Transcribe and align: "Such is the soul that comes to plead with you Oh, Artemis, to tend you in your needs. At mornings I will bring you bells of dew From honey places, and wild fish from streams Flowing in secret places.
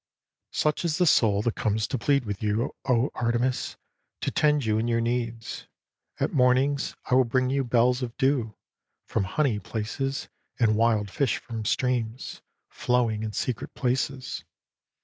"Such 0.51 0.83
is 0.83 0.97
the 0.97 1.05
soul 1.05 1.43
that 1.43 1.53
comes 1.55 1.85
to 1.87 1.95
plead 1.99 2.25
with 2.25 2.41
you 2.41 2.73
Oh, 2.89 3.11
Artemis, 3.13 3.77
to 4.21 4.31
tend 4.31 4.65
you 4.65 4.79
in 4.79 4.87
your 4.87 4.99
needs. 4.99 5.67
At 6.19 6.33
mornings 6.33 6.95
I 7.05 7.13
will 7.13 7.23
bring 7.23 7.51
you 7.51 7.63
bells 7.63 8.01
of 8.01 8.17
dew 8.17 8.55
From 9.05 9.25
honey 9.25 9.59
places, 9.59 10.27
and 10.59 10.75
wild 10.75 11.11
fish 11.11 11.37
from 11.37 11.65
streams 11.65 12.41
Flowing 12.67 13.21
in 13.21 13.33
secret 13.33 13.75
places. 13.75 14.43